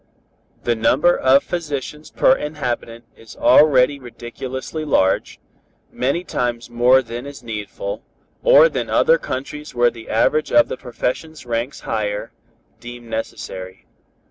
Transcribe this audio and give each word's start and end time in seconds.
"The 0.63 0.73
number 0.75 1.15
of 1.15 1.43
physicians 1.43 2.09
per 2.09 2.35
inhabitant 2.35 3.05
is 3.15 3.35
already 3.35 3.99
ridiculously 3.99 4.83
large, 4.83 5.39
many 5.91 6.23
times 6.23 6.71
more 6.71 7.03
than 7.03 7.27
is 7.27 7.43
needful, 7.43 8.01
or 8.41 8.67
than 8.67 8.89
other 8.89 9.19
countries 9.19 9.75
where 9.75 9.91
the 9.91 10.09
average 10.09 10.51
of 10.51 10.69
the 10.69 10.75
professions 10.77 11.45
ranks 11.45 11.81
higher, 11.81 12.31
deem 12.79 13.11
necessary. 13.11 13.85